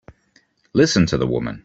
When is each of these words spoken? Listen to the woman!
Listen 0.73 1.05
to 1.05 1.15
the 1.15 1.27
woman! 1.27 1.59